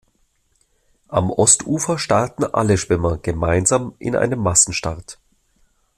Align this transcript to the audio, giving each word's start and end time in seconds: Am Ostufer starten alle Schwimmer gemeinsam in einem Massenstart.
Am 1.09 1.29
Ostufer 1.29 1.99
starten 1.99 2.43
alle 2.45 2.79
Schwimmer 2.79 3.19
gemeinsam 3.19 3.93
in 3.99 4.15
einem 4.15 4.39
Massenstart. 4.39 5.19